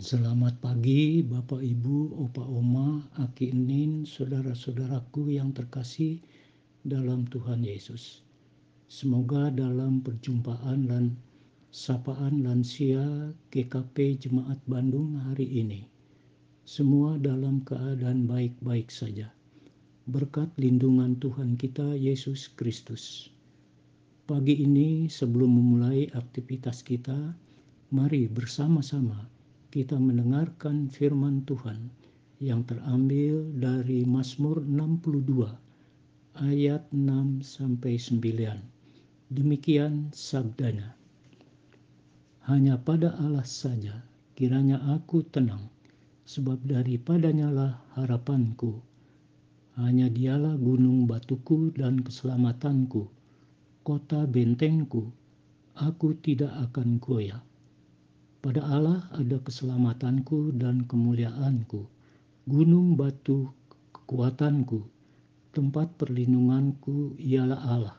[0.00, 6.24] Selamat pagi Bapak Ibu, Opa Oma, Aki Enin, saudara-saudaraku yang terkasih
[6.88, 8.24] dalam Tuhan Yesus.
[8.88, 11.20] Semoga dalam perjumpaan dan
[11.68, 15.84] sapaan lansia GKP Jemaat Bandung hari ini,
[16.64, 19.28] semua dalam keadaan baik-baik saja.
[20.08, 23.28] Berkat lindungan Tuhan kita Yesus Kristus.
[24.24, 27.36] Pagi ini sebelum memulai aktivitas kita,
[27.92, 29.28] mari bersama-sama
[29.70, 31.90] kita mendengarkan firman Tuhan
[32.42, 35.46] yang terambil dari Mazmur 62
[36.42, 39.32] ayat 6 sampai 9.
[39.32, 40.94] Demikian sabdanya.
[42.50, 44.02] Hanya pada Allah saja
[44.34, 45.70] kiranya aku tenang,
[46.26, 48.82] sebab daripadanya lah harapanku.
[49.78, 53.20] Hanya dialah gunung batuku dan keselamatanku
[53.80, 55.08] kota bentengku,
[55.74, 57.40] aku tidak akan goyah.
[58.40, 61.84] Pada Allah ada keselamatanku dan kemuliaanku,
[62.48, 63.52] gunung batu
[63.92, 64.80] kekuatanku,
[65.52, 67.96] tempat perlindunganku ialah Allah.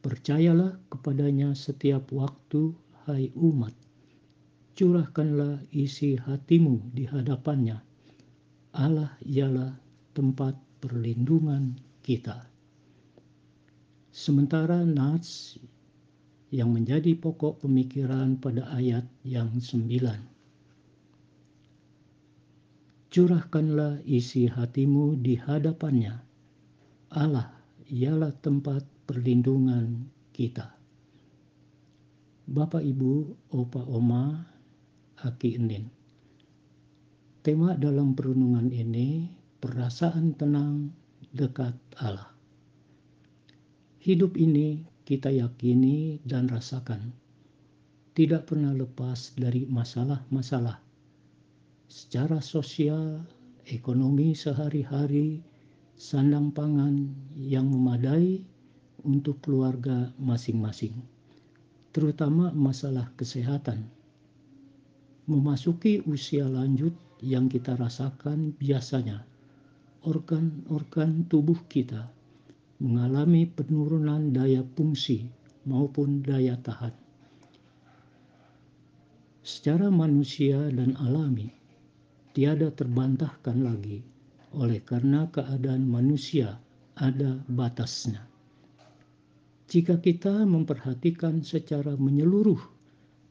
[0.00, 2.72] Percayalah kepadanya setiap waktu,
[3.04, 3.76] hai umat.
[4.72, 7.76] Curahkanlah isi hatimu di hadapannya.
[8.72, 9.76] Allah ialah
[10.16, 12.48] tempat perlindungan kita.
[14.08, 15.60] Sementara Nats
[16.50, 20.18] yang menjadi pokok pemikiran pada ayat yang sembilan.
[23.10, 26.14] Curahkanlah isi hatimu di hadapannya.
[27.10, 27.50] Allah
[27.90, 30.78] ialah tempat perlindungan kita.
[32.50, 33.14] Bapak Ibu,
[33.54, 34.34] Opa Oma,
[35.22, 35.90] Aki Enin.
[37.42, 39.26] Tema dalam perenungan ini
[39.58, 40.90] perasaan tenang
[41.30, 42.30] dekat Allah.
[44.02, 47.10] Hidup ini kita yakini dan rasakan
[48.14, 50.78] tidak pernah lepas dari masalah-masalah
[51.90, 53.18] secara sosial,
[53.66, 55.42] ekonomi sehari-hari,
[55.98, 58.38] sandang pangan yang memadai
[59.02, 60.94] untuk keluarga masing-masing,
[61.90, 63.90] terutama masalah kesehatan.
[65.26, 69.26] Memasuki usia lanjut yang kita rasakan biasanya,
[70.06, 72.06] organ-organ tubuh kita
[72.80, 75.28] mengalami penurunan daya fungsi
[75.68, 76.96] maupun daya tahan.
[79.44, 81.52] Secara manusia dan alami,
[82.32, 84.00] tiada terbantahkan lagi
[84.56, 86.58] oleh karena keadaan manusia
[86.96, 88.26] ada batasnya.
[89.70, 92.58] Jika kita memperhatikan secara menyeluruh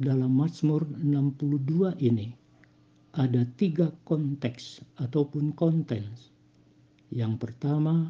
[0.00, 2.32] dalam Mazmur 62 ini,
[3.12, 6.08] ada tiga konteks ataupun konten.
[7.12, 8.08] Yang pertama,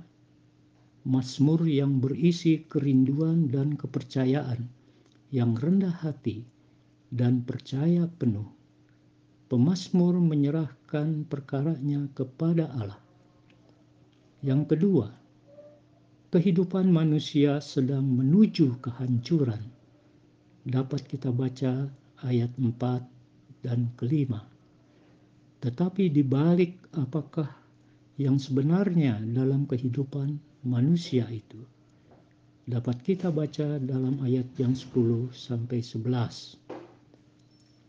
[1.03, 4.71] Mazmur yang berisi kerinduan dan kepercayaan,
[5.35, 6.47] yang rendah hati
[7.11, 8.47] dan percaya penuh.
[9.51, 13.03] Pemazmur menyerahkan perkaranya kepada Allah.
[14.47, 15.11] Yang kedua,
[16.31, 19.61] kehidupan manusia sedang menuju kehancuran.
[20.63, 21.91] Dapat kita baca
[22.23, 24.47] ayat 4 dan kelima.
[25.59, 27.51] Tetapi di balik apakah
[28.23, 31.59] yang sebenarnya dalam kehidupan manusia itu
[32.71, 36.55] dapat kita baca dalam ayat yang 10 sampai 11.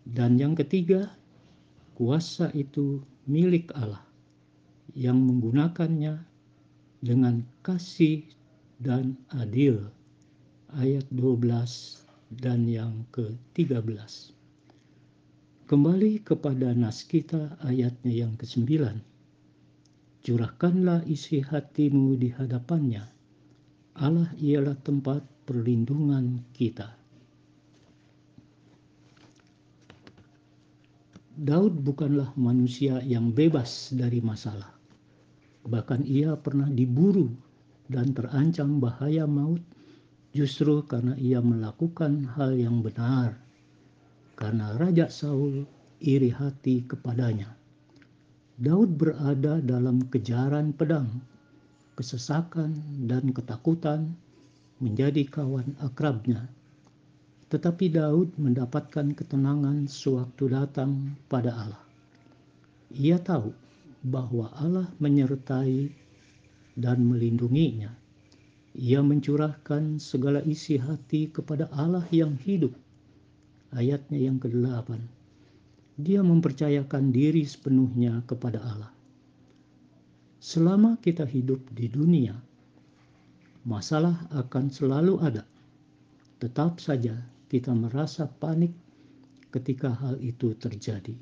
[0.10, 1.14] Dan yang ketiga,
[1.94, 4.02] kuasa itu milik Allah
[4.98, 6.18] yang menggunakannya
[7.06, 8.26] dengan kasih
[8.82, 9.88] dan adil.
[10.74, 12.02] Ayat 12
[12.42, 14.34] dan yang ke-13.
[15.70, 19.12] Kembali kepada nas kita ayatnya yang ke-9
[20.24, 23.04] curahkanlah isi hatimu di hadapannya.
[24.00, 26.96] Allah ialah tempat perlindungan kita.
[31.34, 34.72] Daud bukanlah manusia yang bebas dari masalah.
[35.68, 37.28] Bahkan ia pernah diburu
[37.90, 39.62] dan terancam bahaya maut
[40.32, 43.38] justru karena ia melakukan hal yang benar.
[44.40, 45.66] Karena Raja Saul
[46.02, 47.62] iri hati kepadanya.
[48.54, 51.10] Daud berada dalam kejaran pedang,
[51.98, 52.78] kesesakan
[53.10, 54.14] dan ketakutan
[54.78, 56.46] menjadi kawan akrabnya.
[57.50, 61.84] Tetapi Daud mendapatkan ketenangan sewaktu datang pada Allah.
[62.94, 63.50] Ia tahu
[64.06, 65.90] bahwa Allah menyertai
[66.78, 67.90] dan melindunginya.
[68.78, 72.78] Ia mencurahkan segala isi hati kepada Allah yang hidup.
[73.74, 75.23] Ayatnya yang ke-8
[75.94, 78.94] dia mempercayakan diri sepenuhnya kepada Allah.
[80.44, 82.36] Selama kita hidup di dunia,
[83.63, 85.48] masalah akan selalu ada.
[86.42, 87.16] Tetap saja
[87.48, 88.75] kita merasa panik
[89.54, 91.16] ketika hal itu terjadi.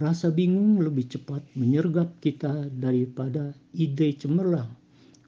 [0.00, 4.72] Rasa bingung lebih cepat menyergap kita daripada ide cemerlang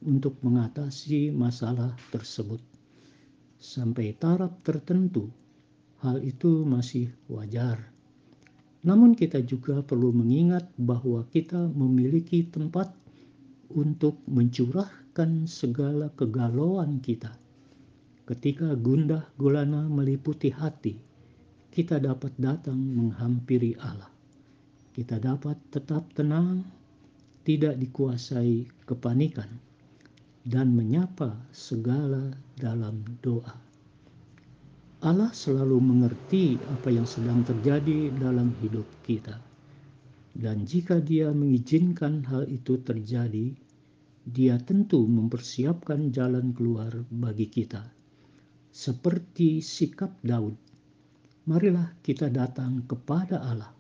[0.01, 2.63] untuk mengatasi masalah tersebut.
[3.61, 5.29] Sampai taraf tertentu,
[6.01, 7.94] hal itu masih wajar.
[8.85, 12.93] Namun kita juga perlu mengingat bahwa kita memiliki tempat
[13.73, 17.33] untuk mencurahkan segala kegalauan kita.
[18.29, 20.97] Ketika gundah gulana meliputi hati,
[21.73, 24.15] kita dapat datang menghampiri Allah
[24.95, 26.63] kita dapat tetap tenang,
[27.43, 29.51] tidak dikuasai kepanikan,
[30.47, 33.59] dan menyapa segala dalam doa.
[35.05, 39.37] Allah selalu mengerti apa yang sedang terjadi dalam hidup kita,
[40.33, 43.53] dan jika Dia mengizinkan hal itu terjadi,
[44.25, 47.85] Dia tentu mempersiapkan jalan keluar bagi kita,
[48.73, 50.57] seperti sikap Daud.
[51.53, 53.77] Marilah kita datang kepada Allah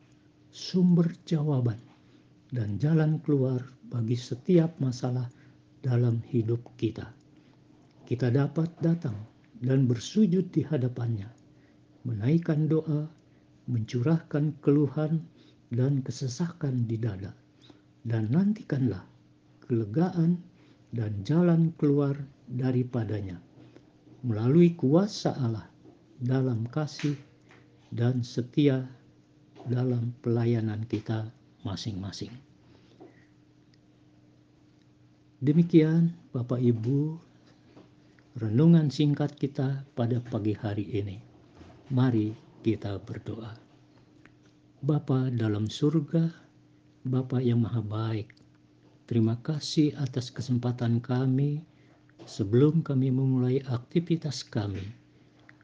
[0.53, 1.81] sumber jawaban
[2.53, 5.32] dan jalan keluar bagi setiap masalah
[5.81, 7.09] dalam hidup kita.
[8.05, 9.34] Kita dapat datang
[9.64, 11.26] dan bersujud di hadapannya,
[12.05, 13.08] menaikkan doa,
[13.64, 15.25] mencurahkan keluhan
[15.72, 17.32] dan kesesakan di dada,
[18.05, 19.02] dan nantikanlah
[19.64, 20.37] kelegaan
[20.93, 22.14] dan jalan keluar
[22.52, 23.40] daripadanya
[24.25, 25.69] melalui kuasa Allah
[26.20, 27.16] dalam kasih
[27.93, 28.84] dan setia
[29.69, 31.28] dalam pelayanan kita
[31.64, 32.32] masing-masing.
[35.44, 37.20] Demikian Bapak Ibu
[38.35, 41.23] renungan singkat kita pada pagi hari ini.
[41.95, 42.35] Mari
[42.67, 43.55] kita berdoa.
[44.83, 46.35] Bapa dalam surga,
[47.07, 48.35] Bapa yang maha baik,
[49.07, 51.63] terima kasih atas kesempatan kami
[52.27, 54.83] sebelum kami memulai aktivitas kami.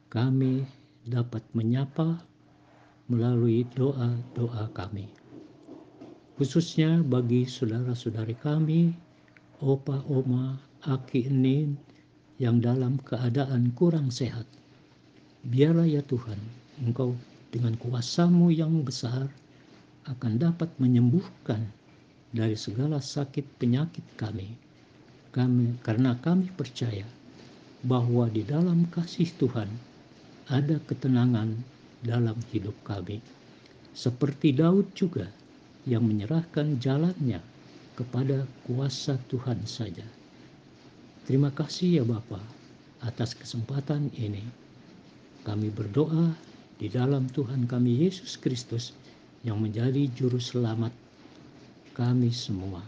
[0.07, 0.63] Kami
[1.03, 2.23] dapat menyapa
[3.11, 5.11] melalui doa-doa kami.
[6.39, 8.95] Khususnya bagi saudara-saudari kami,
[9.59, 10.55] opa, oma,
[10.87, 11.75] aki, enin,
[12.41, 14.49] yang dalam keadaan kurang sehat.
[15.45, 16.41] Biarlah ya Tuhan,
[16.81, 17.13] Engkau
[17.53, 19.29] dengan kuasamu yang besar
[20.09, 21.69] akan dapat menyembuhkan
[22.33, 24.57] dari segala sakit penyakit kami.
[25.29, 27.05] Kami karena kami percaya
[27.85, 29.69] bahwa di dalam kasih Tuhan
[30.49, 31.53] ada ketenangan
[32.01, 33.21] dalam hidup kami.
[33.93, 35.29] Seperti Daud juga
[35.85, 37.37] yang menyerahkan jalannya
[37.93, 40.20] kepada kuasa Tuhan saja.
[41.31, 42.43] Terima kasih ya Bapa
[42.99, 44.43] atas kesempatan ini.
[45.47, 46.35] Kami berdoa
[46.75, 48.91] di dalam Tuhan kami Yesus Kristus
[49.47, 50.91] yang menjadi juru selamat
[51.95, 52.83] kami semua.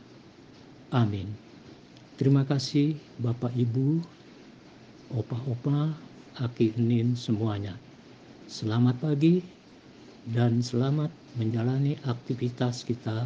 [0.91, 1.31] Amin.
[2.19, 4.03] Terima kasih Bapak Ibu,
[5.15, 5.95] opa-opa,
[6.35, 7.79] aki enin semuanya.
[8.51, 9.39] Selamat pagi
[10.35, 13.23] dan selamat menjalani aktivitas kita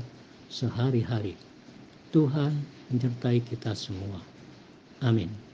[0.53, 1.33] sehari-hari.
[2.13, 2.53] Tuhan
[2.93, 4.36] menyertai kita semua.
[5.01, 5.46] Amin.